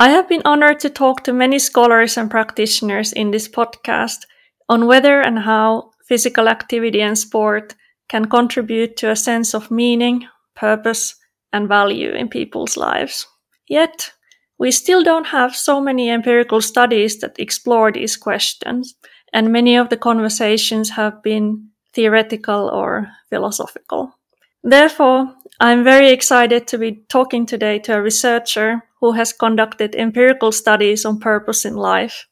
[0.00, 4.26] I have been honored to talk to many scholars and practitioners in this podcast
[4.68, 7.74] on whether and how physical activity and sport
[8.08, 11.16] can contribute to a sense of meaning, purpose,
[11.52, 13.26] and value in people's lives.
[13.66, 14.12] Yet,
[14.56, 18.94] we still don't have so many empirical studies that explore these questions,
[19.32, 24.14] and many of the conversations have been theoretical or philosophical.
[24.62, 30.52] Therefore, I'm very excited to be talking today to a researcher who has conducted empirical
[30.52, 32.26] studies on purpose in life,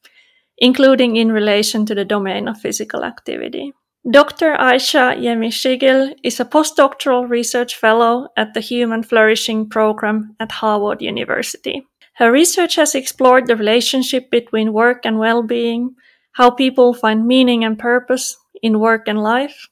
[0.59, 3.73] including in relation to the domain of physical activity.
[4.08, 4.55] Dr.
[4.56, 11.84] Aisha Yemi is a postdoctoral research fellow at the Human Flourishing Program at Harvard University.
[12.14, 15.97] Her research has explored the relationship between work and well-being,
[16.33, 19.69] how people find meaning and purpose in work and life,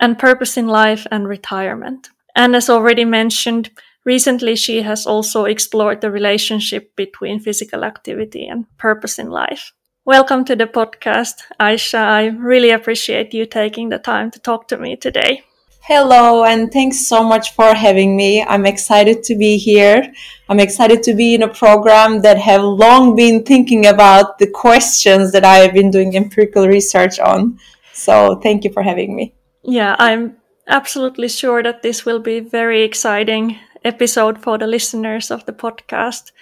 [0.00, 2.08] and purpose in life and retirement.
[2.34, 3.70] And as already mentioned,
[4.04, 9.72] recently she has also explored the relationship between physical activity and purpose in life.
[10.04, 11.98] Welcome to the podcast, Aisha.
[11.98, 15.42] I really appreciate you taking the time to talk to me today.
[15.82, 18.42] Hello, and thanks so much for having me.
[18.42, 20.12] I'm excited to be here.
[20.48, 25.32] I'm excited to be in a program that have long been thinking about the questions
[25.32, 27.58] that I have been doing empirical research on.
[27.92, 29.34] So thank you for having me.
[29.62, 30.36] Yeah, I'm
[30.66, 36.32] absolutely sure that this will be very exciting episode for the listeners of the podcast.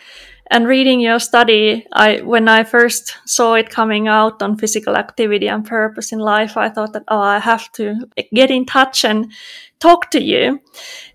[0.49, 5.49] And reading your study i when i first saw it coming out on physical activity
[5.49, 7.97] and purpose in life i thought that oh i have to
[8.33, 9.33] get in touch and
[9.81, 10.61] talk to you.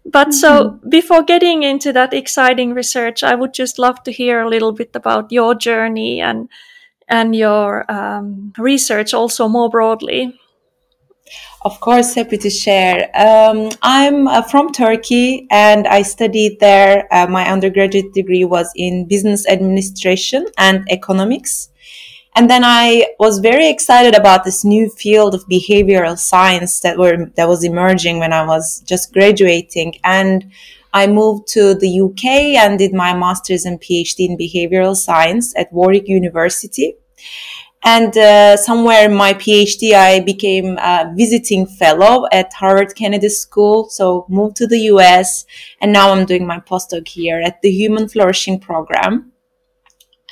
[0.06, 0.32] But mm-hmm.
[0.32, 4.74] so before getting into that exciting research i would just love to hear a little
[4.74, 6.50] bit about your journey and
[7.08, 10.34] and your um, research also more broadly
[11.64, 13.10] of course, happy to share.
[13.14, 17.08] Um, I'm uh, from Turkey and I studied there.
[17.12, 21.70] Uh, my undergraduate degree was in business administration and economics.
[22.36, 27.26] And then I was very excited about this new field of behavioral science that were
[27.36, 29.96] that was emerging when I was just graduating.
[30.04, 30.52] And
[30.94, 32.26] I moved to the UK
[32.58, 36.96] and did my master's and PhD in behavioral science at Warwick University.
[37.84, 43.90] And uh, somewhere in my PhD, I became a visiting fellow at Harvard Kennedy School.
[43.90, 45.46] So moved to the US
[45.82, 49.31] and now I'm doing my postdoc here at the Human Flourishing Program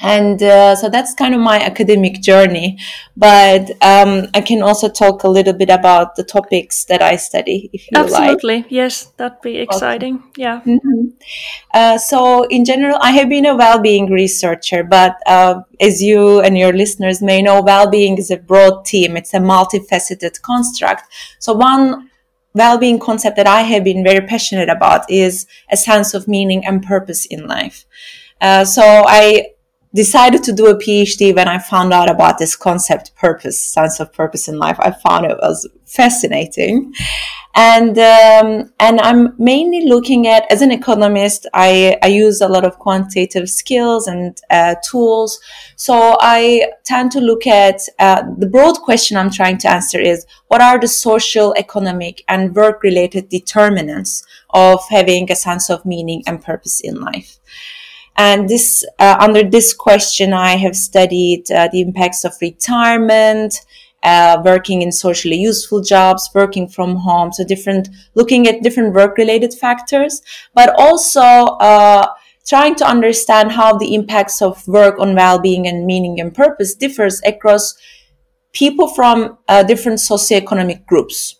[0.01, 2.77] and uh, so that's kind of my academic journey.
[3.17, 7.69] But um, i can also talk a little bit about the topics that i study
[7.73, 8.57] if you absolutely.
[8.57, 8.71] Like.
[8.71, 10.23] yes that'd be exciting.
[10.37, 10.61] Yeah.
[10.61, 11.09] Mm-hmm.
[11.73, 16.57] uh, so in general i have been a well-being researcher but uh, as you and
[16.57, 19.15] your listeners may know well-being is a broad theme.
[19.17, 21.03] It's a multifaceted construct.
[21.39, 22.09] So one
[22.53, 26.81] well-being concept that i have been very passionate about is a sense of meaning and
[26.83, 27.85] purpose in life.
[28.41, 29.45] Uh, so i
[29.93, 34.13] decided to do a PhD when I found out about this concept, purpose, sense of
[34.13, 34.77] purpose in life.
[34.79, 36.93] I found it was fascinating.
[37.55, 42.63] And, um, and I'm mainly looking at, as an economist, I, I use a lot
[42.63, 45.39] of quantitative skills and uh, tools.
[45.75, 50.27] So I tend to look at uh, the broad question I'm trying to answer is
[50.47, 56.21] what are the social, economic, and work related determinants of having a sense of meaning
[56.27, 57.39] and purpose in life?
[58.19, 63.61] And this, uh, under this question, I have studied uh, the impacts of retirement,
[64.03, 67.31] uh, working in socially useful jobs, working from home.
[67.31, 70.21] So different, looking at different work related factors,
[70.53, 72.07] but also, uh,
[72.45, 77.21] trying to understand how the impacts of work on well-being and meaning and purpose differs
[77.25, 77.75] across
[78.51, 81.38] people from uh, different socioeconomic groups.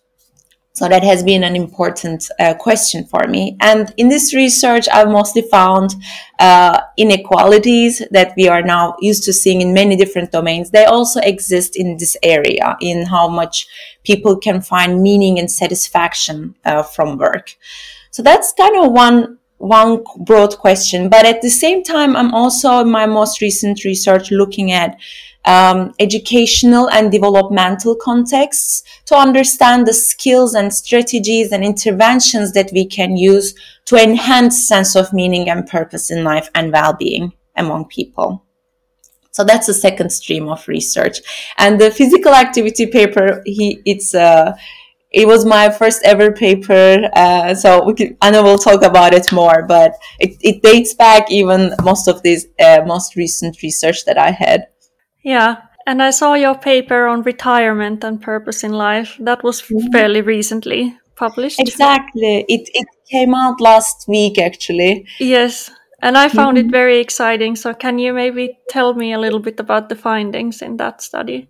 [0.74, 3.58] So that has been an important uh, question for me.
[3.60, 5.96] And in this research, I've mostly found
[6.40, 10.70] uh, inequalities that we are now used to seeing in many different domains.
[10.70, 13.68] They also exist in this area, in how much
[14.04, 17.56] people can find meaning and satisfaction uh, from work.
[18.12, 21.10] So that's kind of one one broad question.
[21.10, 24.98] But at the same time, I'm also in my most recent research looking at
[25.46, 32.86] um, educational and developmental contexts to understand the skills and strategies and interventions that we
[32.86, 33.56] can use
[33.86, 38.44] to enhance sense of meaning and purpose in life and well-being among people.
[39.32, 41.20] So that's the second stream of research.
[41.58, 44.58] And the physical activity paper, he, it's, uh,
[45.12, 47.10] it was my first ever paper.
[47.16, 51.32] Uh, so we can, know we'll talk about it more, but it, it dates back
[51.32, 54.68] even most of this, uh, most recent research that I had.
[55.24, 55.62] Yeah.
[55.86, 59.18] And I saw your paper on retirement and purpose in life.
[59.20, 59.92] That was mm-hmm.
[59.92, 61.60] fairly recently published.
[61.60, 62.46] Exactly.
[62.48, 65.06] It, it came out last week, actually.
[65.20, 65.72] Yes.
[66.02, 66.68] And I found mm-hmm.
[66.68, 67.56] it very exciting.
[67.56, 71.50] So, can you maybe tell me a little bit about the findings in that study?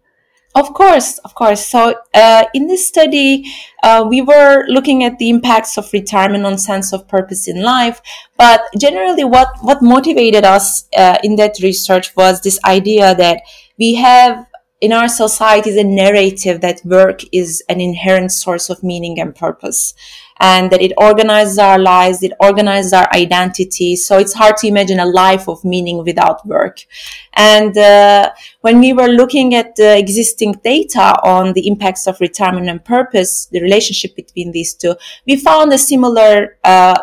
[0.56, 1.66] Of course, of course.
[1.66, 3.46] So, uh, in this study,
[3.84, 8.02] uh, we were looking at the impacts of retirement on sense of purpose in life.
[8.36, 13.42] But generally, what what motivated us uh, in that research was this idea that
[13.78, 14.48] we have
[14.82, 19.94] in our society a narrative that work is an inherent source of meaning and purpose
[20.40, 23.96] and that it organizes our lives, it organizes our identity.
[23.96, 26.86] So it's hard to imagine a life of meaning without work.
[27.34, 28.32] And uh,
[28.62, 33.46] when we were looking at the existing data on the impacts of retirement and purpose,
[33.48, 34.96] the relationship between these two,
[35.28, 36.98] we found a similar, uh,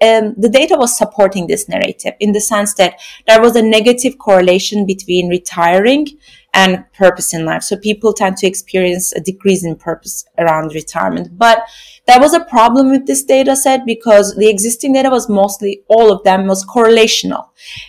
[0.00, 4.18] um, the data was supporting this narrative in the sense that there was a negative
[4.18, 6.06] correlation between retiring
[6.52, 7.62] and purpose in life.
[7.62, 11.38] So people tend to experience a decrease in purpose around retirement.
[11.38, 11.62] But
[12.06, 16.12] there was a problem with this data set because the existing data was mostly all
[16.12, 17.48] of them was correlational.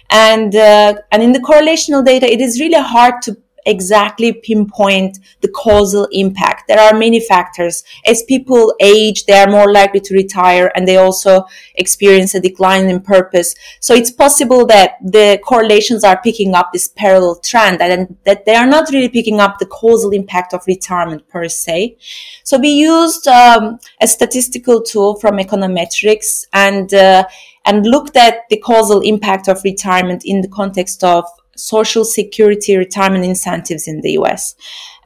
[0.09, 5.47] And, uh, and in the correlational data, it is really hard to exactly pinpoint the
[5.47, 6.67] causal impact.
[6.67, 7.83] There are many factors.
[8.05, 12.89] As people age, they are more likely to retire and they also experience a decline
[12.89, 13.55] in purpose.
[13.79, 18.55] So it's possible that the correlations are picking up this parallel trend and that they
[18.55, 21.97] are not really picking up the causal impact of retirement per se.
[22.43, 27.25] So we used um, a statistical tool from econometrics and uh,
[27.65, 31.25] and looked at the causal impact of retirement in the context of
[31.55, 34.55] social security retirement incentives in the US.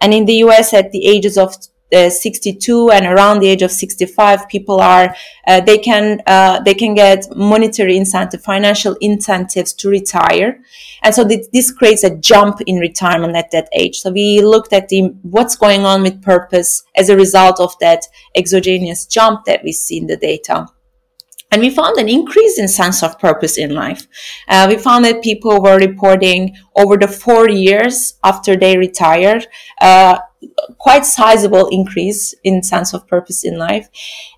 [0.01, 1.56] And in the US, at the ages of
[1.94, 5.15] uh, 62 and around the age of 65 people are
[5.47, 10.59] uh, they can uh, they can get monetary incentive financial incentives to retire.
[11.03, 14.00] And so th- this creates a jump in retirement at that age.
[14.00, 18.01] So we looked at the what's going on with purpose as a result of that
[18.36, 20.68] exogenous jump that we see in the data
[21.56, 24.07] and we found an increase in sense of purpose in life.
[24.50, 29.48] Uh, we found that people were reporting over the four years after they retired,
[29.80, 30.19] uh,
[30.78, 33.88] quite sizable increase in sense of purpose in life.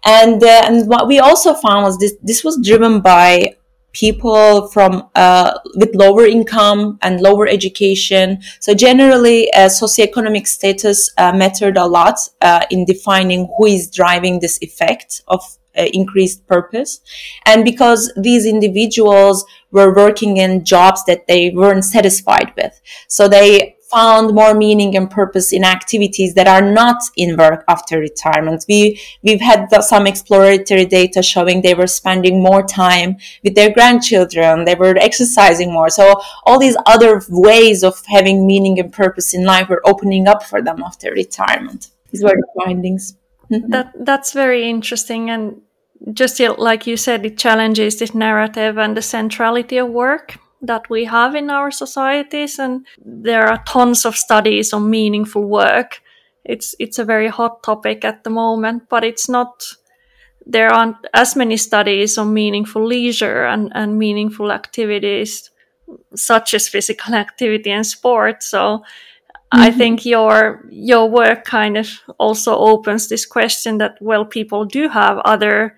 [0.06, 3.56] And, uh, and what we also found was this, this was driven by
[3.94, 8.44] people from uh, with lower income and lower education.
[8.60, 14.40] So generally, uh, socioeconomic status uh, mattered a lot uh, in defining who is driving
[14.40, 15.42] this effect of
[15.77, 17.01] increased purpose.
[17.45, 22.79] And because these individuals were working in jobs that they weren't satisfied with.
[23.07, 28.00] So they found more meaning and purpose in activities that are not in work after
[28.00, 28.65] retirement.
[28.67, 34.65] We, we've had some exploratory data showing they were spending more time with their grandchildren.
[34.65, 35.89] They were exercising more.
[35.89, 40.43] So all these other ways of having meaning and purpose in life were opening up
[40.43, 41.88] for them after retirement.
[42.12, 43.15] These were the findings.
[43.50, 43.72] Mm-hmm.
[43.72, 45.62] That that's very interesting, and
[46.13, 51.06] just like you said, it challenges this narrative and the centrality of work that we
[51.06, 52.60] have in our societies.
[52.60, 56.01] And there are tons of studies on meaningful work.
[56.46, 59.63] It's it's a very hot topic at the moment, but it's not.
[60.50, 65.51] There aren't as many studies on meaningful leisure and, and meaningful activities,
[66.16, 68.44] such as physical activity and sport.
[68.44, 68.84] So
[69.54, 69.63] Mm-hmm.
[69.63, 71.88] I think your your work kind of
[72.18, 75.77] also opens this question that well people do have other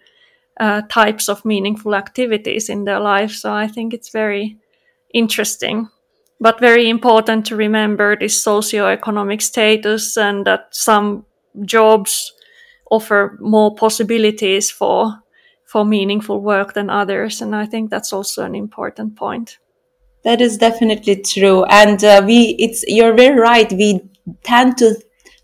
[0.60, 4.58] uh, types of meaningful activities in their life so I think it's very
[5.14, 5.90] interesting
[6.42, 11.26] but very important to remember this socio-economic status and that some
[11.66, 12.34] jobs
[12.92, 15.14] offer more possibilities for
[15.66, 19.60] for meaningful work than others and I think that's also an important point.
[20.24, 23.72] That is definitely true, and uh, we it's you're very right.
[23.72, 24.02] We
[24.44, 24.96] tend to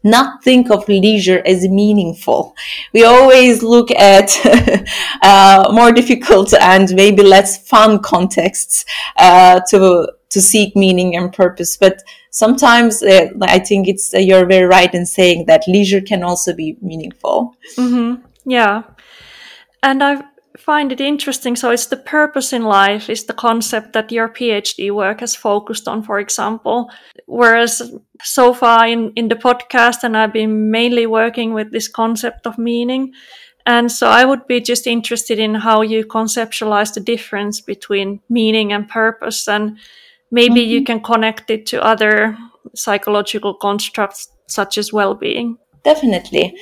[0.06, 2.56] not think of leisure as meaningful.
[2.94, 4.30] We always look at
[5.22, 8.86] uh, more difficult and maybe less fun contexts
[9.18, 11.76] uh, to to seek meaning and purpose.
[11.78, 16.24] But sometimes uh, I think it's uh, you're very right in saying that leisure can
[16.24, 17.56] also be meaningful.
[17.76, 18.22] Mm-hmm.
[18.46, 18.84] Yeah,
[19.82, 20.24] and I
[20.58, 21.56] find it interesting.
[21.56, 25.88] So it's the purpose in life is the concept that your PhD work has focused
[25.88, 26.90] on, for example.
[27.26, 32.48] Whereas so far in, in the podcast, and I've been mainly working with this concept
[32.48, 33.14] of meaning.
[33.66, 38.72] And so I would be just interested in how you conceptualize the difference between meaning
[38.72, 39.48] and purpose.
[39.48, 39.78] And
[40.32, 40.72] maybe mm-hmm.
[40.72, 42.38] you can connect it to other
[42.76, 45.58] psychological constructs such as well-being.
[45.84, 46.56] Definitely.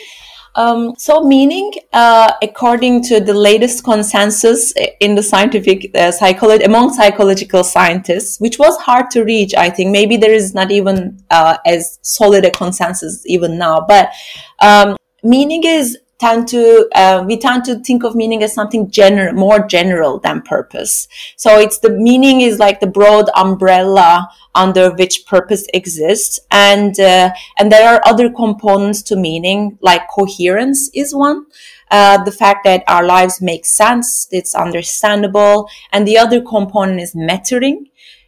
[0.55, 6.93] Um, so, meaning, uh, according to the latest consensus in the scientific uh, psychology among
[6.93, 11.57] psychological scientists, which was hard to reach, I think maybe there is not even uh,
[11.65, 13.83] as solid a consensus even now.
[13.87, 14.11] But
[14.59, 16.63] um, meaning is tend to
[16.95, 21.07] uh, we tend to think of meaning as something general more general than purpose.
[21.35, 26.39] So it's the meaning is like the broad umbrella under which purpose exists.
[26.49, 31.45] And uh, and there are other components to meaning like coherence is one.
[31.91, 35.69] Uh, the fact that our lives make sense it's understandable.
[35.91, 37.77] And the other component is mattering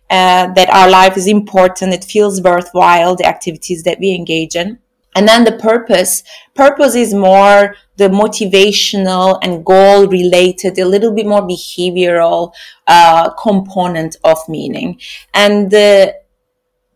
[0.10, 4.78] uh, that our life is important it feels worthwhile the activities that we engage in
[5.16, 6.24] and then the purpose.
[6.54, 12.54] Purpose is more the motivational and goal related, a little bit more behavioral
[12.86, 15.00] uh, component of meaning.
[15.34, 16.16] And the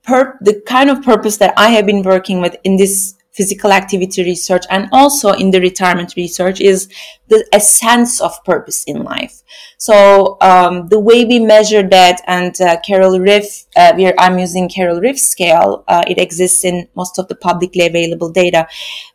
[0.04, 4.22] per- the kind of purpose that I have been working with in this physical activity
[4.24, 6.90] research and also in the retirement research is
[7.30, 9.44] the a sense of purpose in life.
[9.78, 14.68] So um, the way we measure that, and uh, Carol Ryff, uh, where I'm using
[14.68, 18.68] Carol Ryff scale, uh, it exists in most of the publicly available data.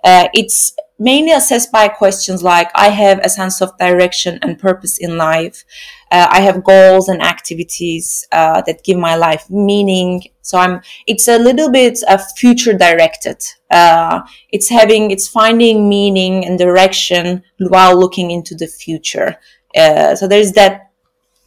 [0.03, 4.99] Uh, it's mainly assessed by questions like I have a sense of direction and purpose
[4.99, 5.65] in life.
[6.11, 10.23] Uh, I have goals and activities uh, that give my life meaning.
[10.43, 10.81] So I'm.
[11.07, 13.43] It's a little bit uh, future directed.
[13.71, 15.11] Uh, it's having.
[15.11, 19.37] It's finding meaning and direction while looking into the future.
[19.77, 20.94] Uh, so there's that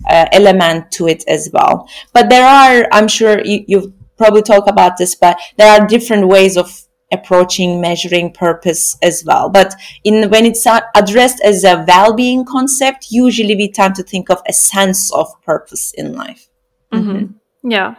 [0.10, 1.90] uh, element to it as well.
[2.14, 2.88] But there are.
[2.92, 7.80] I'm sure you, you've probably talked about this, but there are different ways of approaching
[7.80, 9.50] measuring purpose as well.
[9.50, 9.74] But
[10.04, 14.54] in when it's addressed as a well-being concept, usually we tend to think of a
[14.54, 16.50] sense of purpose in life.
[16.92, 17.12] Mm-hmm.
[17.12, 17.72] Mm-hmm.
[17.72, 17.96] Yeah.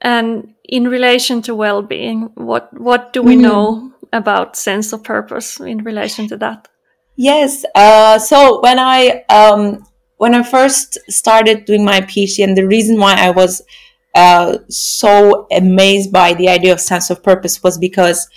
[0.00, 3.42] And in relation to well-being, what what do we mm-hmm.
[3.42, 6.68] know about sense of purpose in relation to that?
[7.16, 7.64] Yes.
[7.74, 9.84] Uh, so when I um,
[10.20, 13.62] when I first started doing my PhD, and the reason why I was
[14.14, 18.28] uh, so amazed by the idea of sense of purpose was because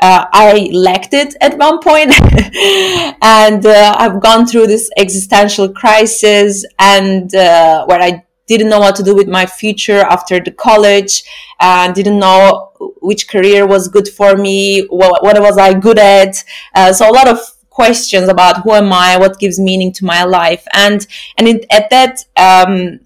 [0.00, 1.80] uh, I lacked it at one
[3.22, 8.96] and uh, I've gone through this existential crisis and uh, where I didn't know what
[8.96, 11.24] to do with my future after the college
[11.58, 16.44] and didn't know which career was good for me, what, what was I good at.
[16.74, 17.40] Uh, so a lot of
[17.80, 20.64] questions about who am I, what gives meaning to my life.
[20.74, 21.00] And,
[21.38, 21.46] and
[21.78, 23.00] at that, um,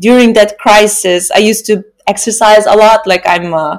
[0.00, 3.00] during that crisis, I used to exercise a lot.
[3.12, 3.78] Like I'm, uh,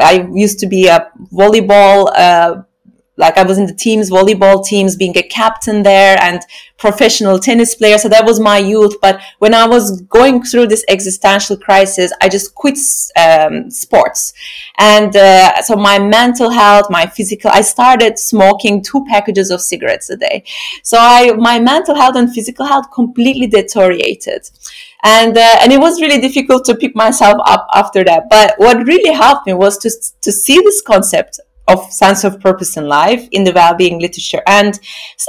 [0.00, 0.98] I used to be a
[1.40, 2.62] volleyball, uh,
[3.16, 6.40] like I was in the teams, volleyball teams, being a captain there and
[6.78, 7.98] professional tennis player.
[7.98, 8.96] So that was my youth.
[9.02, 12.78] But when I was going through this existential crisis, I just quit
[13.20, 14.32] um, sports.
[14.78, 20.08] And uh, so my mental health, my physical, I started smoking two packages of cigarettes
[20.08, 20.44] a day.
[20.82, 24.48] So I, my mental health and physical health completely deteriorated
[25.04, 28.86] and uh, and it was really difficult to pick myself up after that but what
[28.86, 29.90] really helped me was to
[30.20, 34.42] to see this concept of sense of purpose in life in the well-being literature.
[34.46, 34.78] And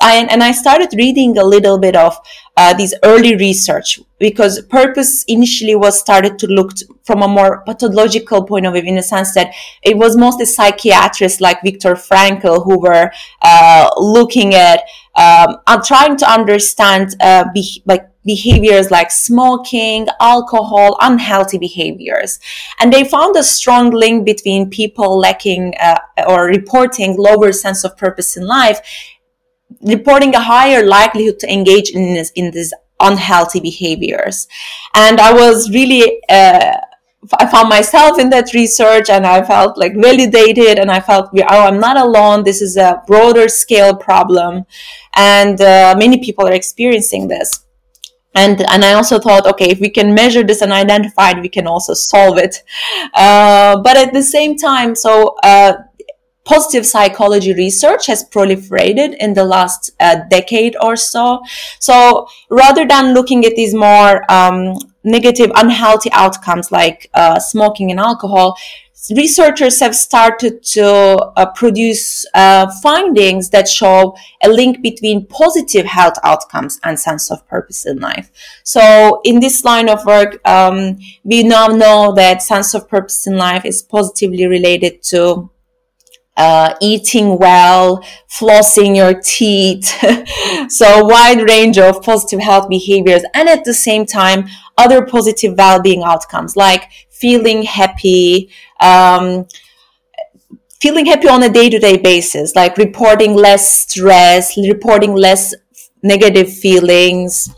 [0.01, 2.17] I, and I started reading a little bit of
[2.57, 6.71] uh, these early research because purpose initially was started to look
[7.03, 11.41] from a more pathological point of view in the sense that it was mostly psychiatrists
[11.41, 13.11] like Viktor Frankl who were
[13.41, 14.81] uh, looking at
[15.15, 22.39] um, trying to understand uh, be- like behaviors like smoking, alcohol, unhealthy behaviors.
[22.80, 27.98] And they found a strong link between people lacking uh, or reporting lower sense of
[27.98, 28.80] purpose in life,
[29.82, 34.48] reporting a higher likelihood to engage in this, in these unhealthy behaviors.
[34.94, 36.77] And I was really, uh,
[37.39, 41.68] I found myself in that research and I felt like validated and I felt, oh,
[41.68, 42.44] I'm not alone.
[42.44, 44.65] This is a broader scale problem.
[45.15, 47.63] And uh, many people are experiencing this
[48.35, 51.49] and and I also thought, okay, if we can measure this and identify it, we
[51.49, 52.63] can also solve it.
[53.13, 55.73] Uh, but at the same time, so uh,
[56.45, 61.41] positive psychology research has proliferated in the last uh, decade or so.
[61.79, 67.99] So rather than looking at these more um, negative, unhealthy outcomes like uh, smoking and
[67.99, 68.57] alcohol,
[69.12, 76.15] researchers have started to uh, produce uh, findings that show a link between positive health
[76.24, 78.31] outcomes and sense of purpose in life.
[78.63, 83.38] So in this line of work, um, we now know that sense of purpose in
[83.38, 85.50] life is positively related to
[86.35, 89.85] uh, eating well, flossing your teeth.
[90.71, 94.47] so a wide range of positive health behaviors and at the same time,
[94.77, 98.49] other positive well-being outcomes like feeling happy,
[98.79, 99.47] um,
[100.81, 105.53] feeling happy on a day-to-day basis, like reporting less stress, reporting less
[106.01, 107.49] negative feelings.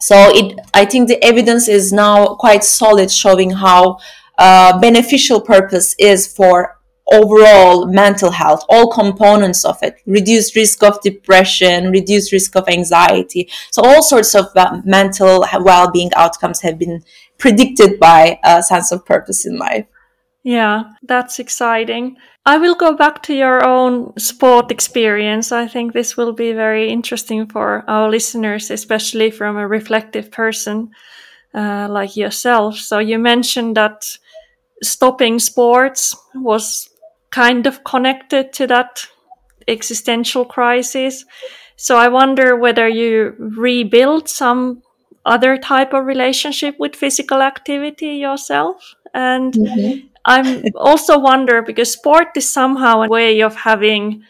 [0.00, 3.98] So it, I think the evidence is now quite solid showing how
[4.36, 6.79] uh, beneficial purpose is for
[7.12, 13.48] overall mental health, all components of it, reduced risk of depression, reduced risk of anxiety.
[13.70, 17.02] So all sorts of uh, mental well-being outcomes have been
[17.38, 19.86] predicted by a sense of purpose in life.
[20.42, 22.16] Yeah, that's exciting.
[22.46, 25.52] I will go back to your own sport experience.
[25.52, 30.90] I think this will be very interesting for our listeners, especially from a reflective person
[31.54, 32.76] uh, like yourself.
[32.76, 34.04] So you mentioned that
[34.82, 36.89] stopping sports was
[37.30, 39.06] kind of connected to that
[39.68, 41.24] existential crisis.
[41.76, 44.82] So I wonder whether you rebuild some
[45.24, 48.94] other type of relationship with physical activity yourself.
[49.14, 50.06] And mm-hmm.
[50.24, 54.24] I'm also wonder because sport is somehow a way of having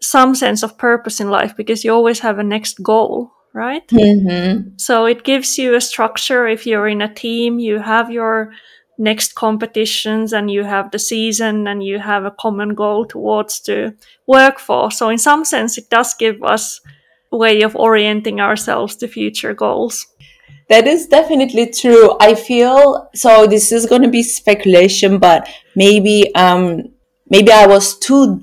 [0.00, 3.86] some sense of purpose in life because you always have a next goal, right?
[3.88, 4.70] Mm-hmm.
[4.76, 6.46] So it gives you a structure.
[6.46, 8.52] If you're in a team, you have your
[8.98, 13.94] next competitions and you have the season and you have a common goal towards to
[14.26, 14.90] work for.
[14.90, 16.80] So in some sense, it does give us
[17.32, 20.06] a way of orienting ourselves to future goals.
[20.68, 22.16] That is definitely true.
[22.20, 23.46] I feel so.
[23.46, 26.92] This is going to be speculation, but maybe, um,
[27.30, 28.42] maybe I was too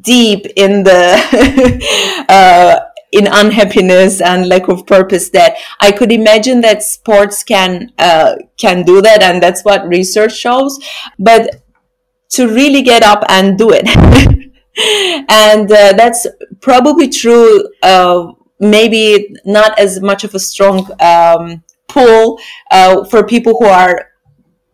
[0.00, 2.80] deep in the uh,
[3.16, 8.84] in unhappiness and lack of purpose that I could imagine that sports can uh, can
[8.84, 10.78] do that, and that's what research shows.
[11.18, 11.62] But
[12.30, 13.86] to really get up and do it,
[15.30, 16.26] and uh, that's
[16.60, 17.68] probably true.
[17.82, 22.38] Uh, maybe not as much of a strong um, pull
[22.70, 24.12] uh, for people who are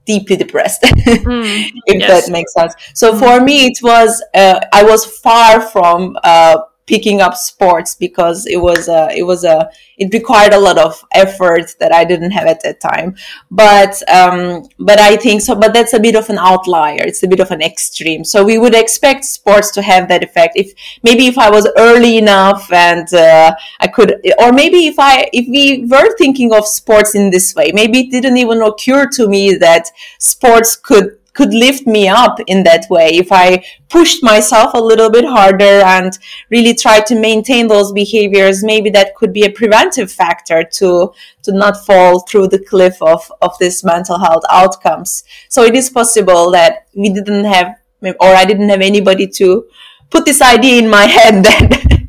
[0.07, 2.27] deeply depressed mm, if yes.
[2.27, 3.19] that makes sense so mm.
[3.21, 8.57] for me it was uh, i was far from uh, picking up sports because it
[8.57, 12.47] was a, it was a, it required a lot of effort that I didn't have
[12.47, 13.15] at that time.
[13.51, 17.03] But, um, but I think so, but that's a bit of an outlier.
[17.03, 18.25] It's a bit of an extreme.
[18.25, 20.57] So we would expect sports to have that effect.
[20.57, 25.29] If maybe if I was early enough and, uh, I could, or maybe if I,
[25.33, 29.29] if we were thinking of sports in this way, maybe it didn't even occur to
[29.29, 34.75] me that sports could could lift me up in that way if I pushed myself
[34.75, 36.19] a little bit harder and
[36.51, 38.63] really tried to maintain those behaviors.
[38.63, 43.31] Maybe that could be a preventive factor to to not fall through the cliff of
[43.41, 45.25] of this mental health outcomes.
[45.49, 49.67] So it is possible that we didn't have or I didn't have anybody to
[50.11, 52.09] put this idea in my head that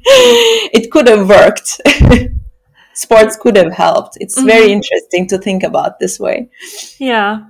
[0.73, 1.81] it could have worked.
[2.95, 4.17] Sports could have helped.
[4.19, 4.47] It's mm-hmm.
[4.47, 6.49] very interesting to think about this way.
[6.99, 7.45] Yeah,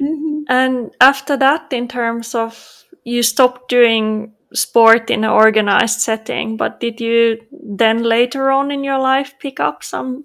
[0.00, 0.42] Mm-hmm.
[0.48, 6.80] And after that, in terms of you stopped doing sport in an organized setting, but
[6.80, 10.24] did you then later on in your life pick up some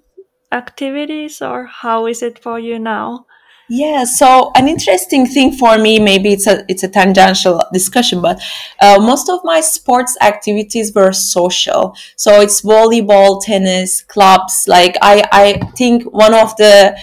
[0.51, 3.25] activities or how is it for you now?
[3.73, 8.41] Yeah, so an interesting thing for me, maybe it's a it's a tangential discussion, but
[8.81, 11.95] uh, most of my sports activities were social.
[12.17, 14.65] So it's volleyball, tennis, clubs.
[14.67, 16.97] Like I I think one of the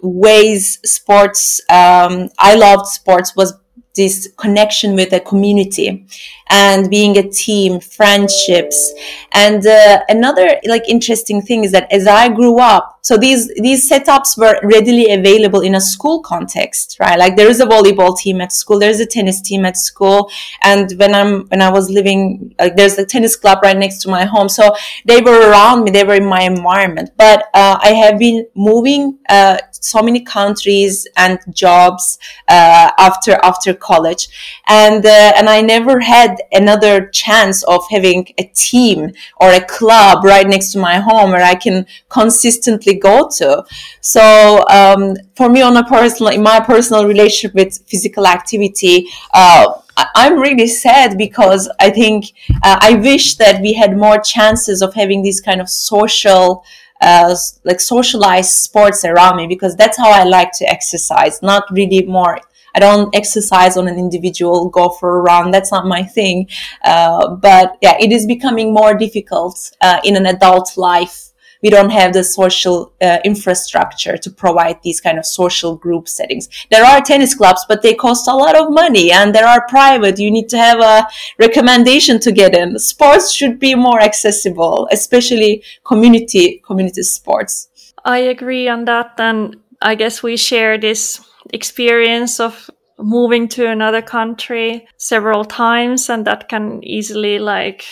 [0.00, 3.54] ways sports um, I loved sports was
[3.96, 6.06] this connection with a community
[6.48, 8.92] and being a team, friendships.
[9.32, 13.88] And uh, another like interesting thing is that as I grew up, so these these
[13.88, 17.18] setups were readily available in a school context, right?
[17.18, 20.30] Like there is a volleyball team at school, there's a tennis team at school,
[20.62, 24.10] and when I'm when I was living, like there's a tennis club right next to
[24.10, 24.74] my home, so
[25.06, 27.10] they were around me, they were in my environment.
[27.16, 33.74] But uh, I have been moving uh, so many countries and jobs uh, after after
[33.74, 34.28] college,
[34.66, 40.24] and uh, and I never had another chance of having a team or a club
[40.24, 43.64] right next to my home where I can consistently go to.
[44.00, 49.08] So um, for me, on a personal, in my personal relationship with physical activity.
[49.32, 49.66] Uh,
[50.14, 54.94] I'm really sad because I think uh, I wish that we had more chances of
[54.94, 56.64] having these kind of social,
[57.00, 57.34] uh,
[57.64, 62.38] like socialized sports around me because that's how I like to exercise, not really more.
[62.74, 65.50] I don't exercise on an individual, go for a run.
[65.50, 66.48] That's not my thing.
[66.84, 71.29] Uh, but yeah, it is becoming more difficult uh, in an adult life
[71.62, 76.48] we don't have the social uh, infrastructure to provide these kind of social group settings.
[76.70, 80.18] There are tennis clubs, but they cost a lot of money and there are private.
[80.18, 81.06] You need to have a
[81.38, 82.78] recommendation to get in.
[82.78, 87.68] Sports should be more accessible, especially community, community sports.
[88.04, 89.14] I agree on that.
[89.18, 91.20] And I guess we share this
[91.52, 92.70] experience of
[93.02, 97.84] moving to another country several times and that can easily like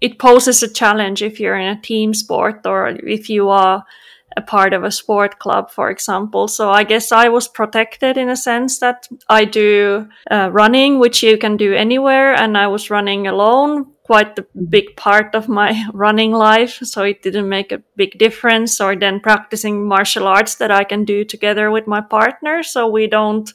[0.00, 3.84] it poses a challenge if you're in a team sport or if you are
[4.36, 6.48] a part of a sport club for example.
[6.48, 11.22] So i guess i was protected in a sense that i do uh, running which
[11.22, 15.84] you can do anywhere and i was running alone quite the big part of my
[15.92, 16.78] running life.
[16.82, 18.80] So it didn't make a big difference.
[18.80, 22.62] Or then practicing martial arts that i can do together with my partner.
[22.62, 23.52] So we don't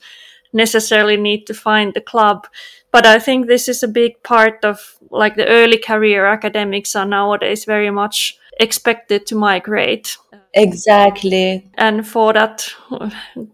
[0.53, 2.47] necessarily need to find the club.
[2.91, 7.05] But I think this is a big part of like the early career academics are
[7.05, 10.17] nowadays very much expected to migrate.
[10.53, 11.67] Exactly.
[11.75, 12.71] And for that,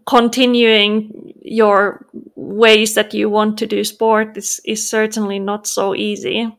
[0.06, 6.54] continuing your ways that you want to do sport is, is certainly not so easy.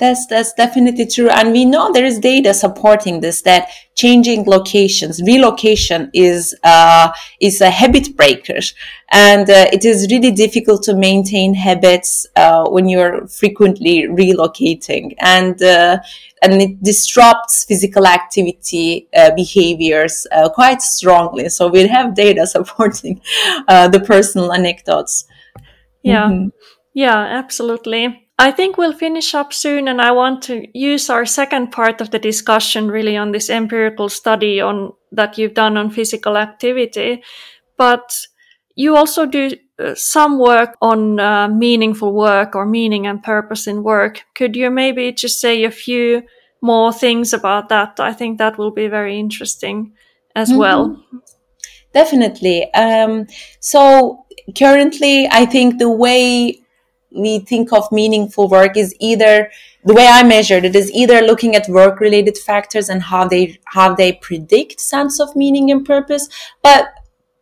[0.00, 3.42] That's that's definitely true, and we know there is data supporting this.
[3.42, 8.58] That changing locations, relocation is uh, is a habit breaker,
[9.12, 15.62] and uh, it is really difficult to maintain habits uh, when you're frequently relocating, and
[15.62, 15.98] uh,
[16.42, 21.48] and it disrupts physical activity uh, behaviors uh, quite strongly.
[21.50, 23.20] So we have data supporting
[23.68, 25.24] the personal anecdotes.
[26.02, 26.48] Yeah, mm-hmm.
[26.94, 28.23] yeah, absolutely.
[28.38, 32.10] I think we'll finish up soon, and I want to use our second part of
[32.10, 37.22] the discussion really on this empirical study on that you've done on physical activity.
[37.78, 38.26] But
[38.74, 43.84] you also do uh, some work on uh, meaningful work or meaning and purpose in
[43.84, 44.22] work.
[44.34, 46.22] Could you maybe just say a few
[46.60, 48.00] more things about that?
[48.00, 49.92] I think that will be very interesting
[50.34, 50.58] as mm-hmm.
[50.58, 51.04] well.
[51.92, 52.72] Definitely.
[52.74, 53.26] Um,
[53.60, 54.26] so
[54.58, 56.63] currently, I think the way
[57.14, 59.50] we think of meaningful work is either
[59.84, 63.58] the way I measured it is either looking at work related factors and how they
[63.66, 66.28] how they predict sense of meaning and purpose,
[66.62, 66.88] but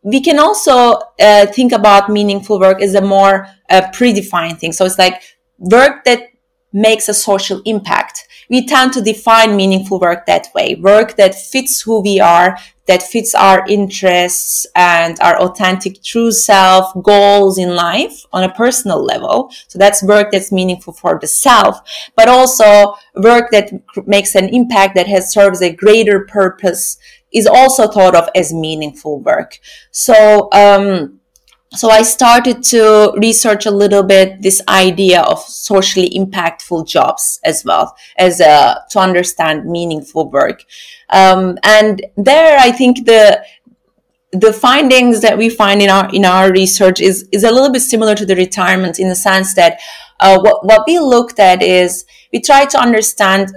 [0.02, 4.72] we can also uh, think about meaningful work as a more uh, predefined thing.
[4.72, 5.22] So it's like
[5.58, 6.32] work that
[6.72, 8.28] makes a social impact.
[8.48, 10.74] We tend to define meaningful work that way.
[10.74, 16.92] Work that fits who we are, that fits our interests and our authentic true self
[17.02, 19.50] goals in life on a personal level.
[19.68, 21.80] So that's work that's meaningful for the self,
[22.16, 23.70] but also work that
[24.06, 26.98] makes an impact that has serves a greater purpose
[27.32, 29.58] is also thought of as meaningful work.
[29.90, 31.20] So, um,
[31.74, 37.64] so I started to research a little bit this idea of socially impactful jobs as
[37.64, 40.64] well as uh, to understand meaningful work.
[41.08, 43.42] Um, and there, I think the
[44.32, 47.82] the findings that we find in our in our research is is a little bit
[47.82, 49.80] similar to the retirement in the sense that
[50.20, 53.48] uh, what what we looked at is we tried to understand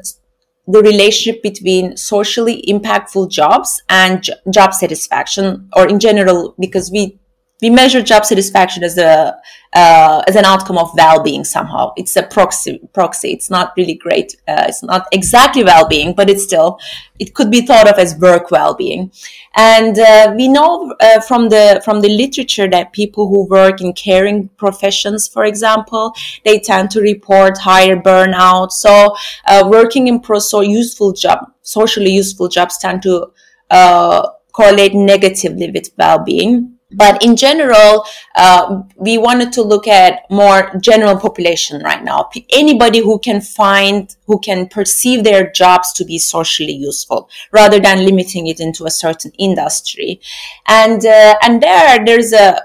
[0.68, 7.20] the relationship between socially impactful jobs and j- job satisfaction, or in general, because we
[7.62, 9.36] we measure job satisfaction as a
[9.74, 11.92] uh, as an outcome of well-being somehow.
[11.98, 13.32] It's a proxy proxy.
[13.32, 16.80] It's not really great uh, it's not exactly well-being but it's still
[17.18, 19.12] it could be thought of as work well-being.
[19.56, 23.94] And uh, we know uh, from the from the literature that people who work in
[23.94, 26.14] caring professions for example
[26.44, 28.72] they tend to report higher burnout.
[28.72, 29.16] So
[29.46, 33.28] uh, working in pro so useful job socially useful jobs tend to
[33.72, 38.06] uh, correlate negatively with well-being but in general,
[38.36, 42.30] uh, we wanted to look at more general population right now.
[42.52, 48.06] Anybody who can find, who can perceive their jobs to be socially useful, rather than
[48.06, 50.22] limiting it into a certain industry.
[50.68, 52.62] And uh, and there, there's a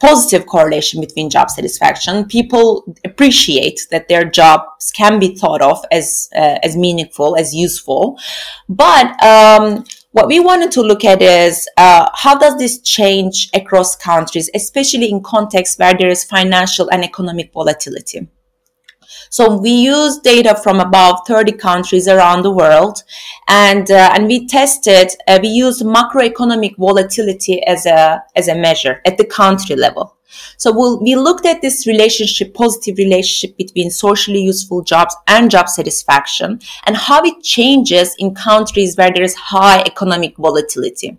[0.00, 2.26] positive correlation between job satisfaction.
[2.26, 8.18] People appreciate that their jobs can be thought of as uh, as meaningful, as useful,
[8.68, 13.96] but um, what we wanted to look at is uh, how does this change across
[13.96, 18.28] countries, especially in contexts where there is financial and economic volatility.
[19.32, 23.02] So we use data from about 30 countries around the world,
[23.48, 25.08] and uh, and we tested.
[25.26, 30.18] Uh, we used macroeconomic volatility as a as a measure at the country level.
[30.58, 35.70] So we'll, we looked at this relationship, positive relationship between socially useful jobs and job
[35.70, 41.18] satisfaction and how it changes in countries where there is high economic volatility.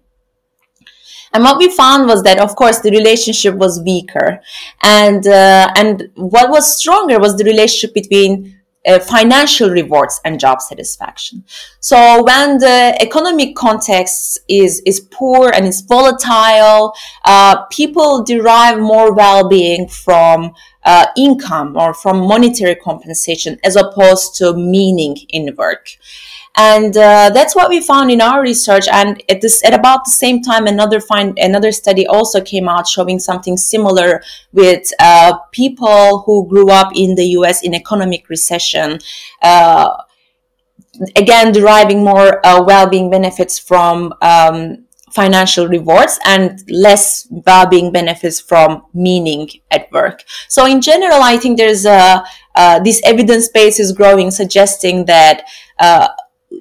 [1.34, 4.40] And what we found was that, of course, the relationship was weaker,
[4.84, 10.62] and uh, and what was stronger was the relationship between uh, financial rewards and job
[10.62, 11.44] satisfaction.
[11.80, 16.94] So when the economic context is, is poor and is volatile,
[17.26, 24.54] uh, people derive more well-being from uh, income or from monetary compensation as opposed to
[24.54, 25.92] meaning in work
[26.56, 30.12] and uh, that's what we found in our research and at this at about the
[30.12, 36.24] same time another find another study also came out showing something similar with uh, people
[36.26, 39.00] who grew up in the us in economic recession
[39.42, 39.98] uh,
[41.16, 48.84] again deriving more uh, well-being benefits from um, financial rewards and less well-being benefits from
[48.96, 50.24] meaning at work.
[50.50, 52.24] So in general, I think there's a,
[52.56, 55.44] uh, this evidence base is growing, suggesting that
[55.78, 56.08] uh,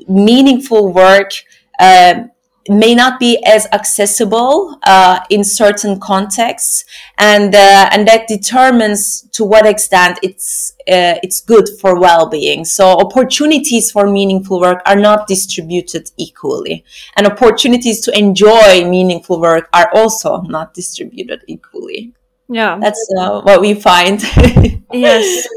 [0.09, 1.33] meaningful work
[1.79, 2.25] uh,
[2.69, 6.85] may not be as accessible uh, in certain contexts,
[7.19, 12.65] and uh, and that determines to what extent it's uh, it's good for well-being.
[12.65, 16.85] So opportunities for meaningful work are not distributed equally,
[17.17, 22.15] and opportunities to enjoy meaningful work are also not distributed equally.
[22.49, 24.23] Yeah, that's uh, what we find.
[24.93, 25.49] yes,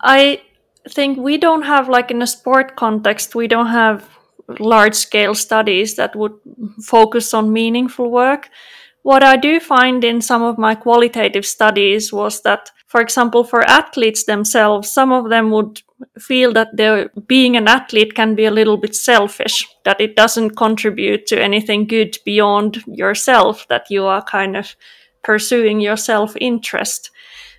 [0.00, 0.40] I
[0.88, 4.08] think we don't have like in a sport context we don't have
[4.58, 6.32] large scale studies that would
[6.82, 8.48] focus on meaningful work.
[9.02, 13.62] What i do find in some of my qualitative studies was that for example for
[13.62, 15.80] athletes themselves some of them would
[16.18, 16.76] feel that
[17.26, 21.86] being an athlete can be a little bit selfish that it doesn't contribute to anything
[21.86, 24.76] good beyond yourself that you are kind of
[25.22, 27.10] pursuing your self interest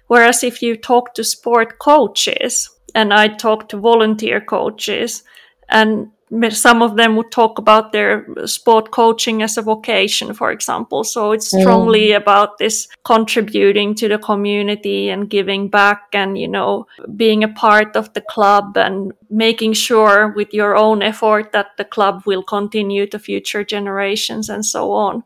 [0.08, 5.23] whereas if you talk to sport coaches and I talked to volunteer coaches,
[5.69, 6.12] and
[6.52, 11.04] some of them would talk about their sport coaching as a vocation, for example.
[11.04, 12.17] So it's strongly mm.
[12.17, 17.95] about this contributing to the community and giving back and, you know, being a part
[17.95, 23.08] of the club and making sure with your own effort that the club will continue
[23.08, 25.23] to future generations and so on.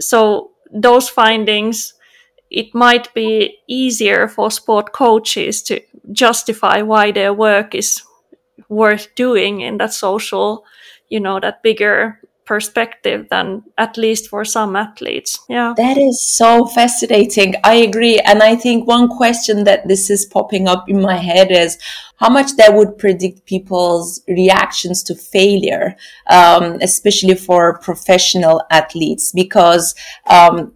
[0.00, 1.94] So those findings
[2.54, 5.80] it might be easier for sport coaches to
[6.12, 8.02] justify why their work is
[8.68, 10.64] worth doing in that social,
[11.08, 15.40] you know, that bigger perspective than at least for some athletes.
[15.48, 15.74] Yeah.
[15.76, 17.54] That is so fascinating.
[17.64, 18.20] I agree.
[18.20, 21.76] And I think one question that this is popping up in my head is
[22.16, 25.96] how much that would predict people's reactions to failure,
[26.30, 29.94] um, especially for professional athletes, because
[30.26, 30.72] um,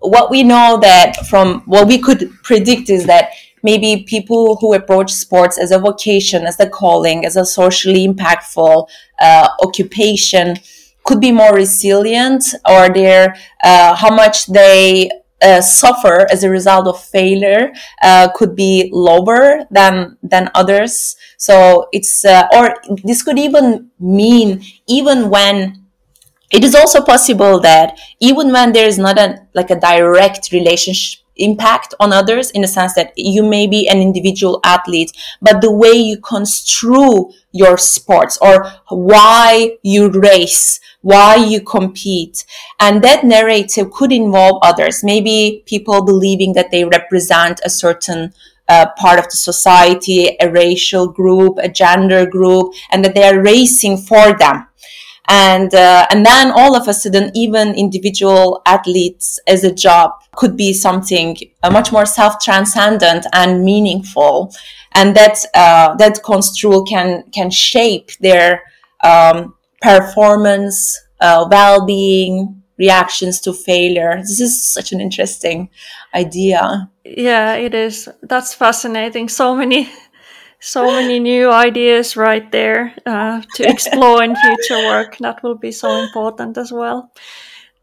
[0.00, 3.30] what we know that from what we could predict is that
[3.62, 8.88] maybe people who approach sports as a vocation, as a calling, as a socially impactful
[9.20, 10.56] uh, occupation
[11.04, 15.10] could be more resilient or their uh, how much they
[15.42, 21.16] uh, suffer as a result of failure uh, could be lower than than others.
[21.36, 25.83] So it's uh, or this could even mean even when
[26.54, 31.20] it is also possible that even when there is not a like a direct relationship
[31.36, 35.10] impact on others in the sense that you may be an individual athlete,
[35.42, 42.44] but the way you construe your sports or why you race, why you compete.
[42.78, 45.02] And that narrative could involve others.
[45.02, 48.32] Maybe people believing that they represent a certain
[48.68, 53.42] uh, part of the society, a racial group, a gender group, and that they are
[53.42, 54.68] racing for them
[55.28, 60.56] and uh, and then all of a sudden even individual athletes as a job could
[60.56, 64.52] be something uh, much more self-transcendent and meaningful.
[64.92, 68.62] And that uh, that construal can can shape their
[69.02, 74.16] um, performance uh, well-being reactions to failure.
[74.18, 75.70] This is such an interesting
[76.14, 76.90] idea.
[77.04, 78.08] Yeah it is.
[78.22, 79.28] That's fascinating.
[79.28, 79.88] So many
[80.64, 85.18] so many new ideas right there uh, to explore in future work.
[85.18, 87.10] That will be so important as well.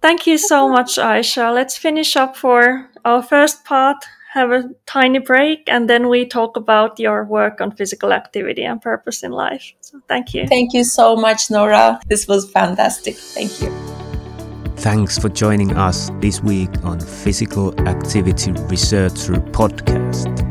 [0.02, 1.54] Thank you so much, Aisha.
[1.54, 3.98] Let's finish up for our first part
[4.32, 8.82] have a tiny break and then we talk about your work on physical activity and
[8.82, 9.74] purpose in life.
[9.82, 10.48] So thank you.
[10.48, 12.00] Thank you so much, Noora.
[12.08, 13.16] This was fantastic.
[13.18, 13.70] Thank you.
[14.78, 20.51] Thanks for joining us this week on Physical Activity Researcher Podcast.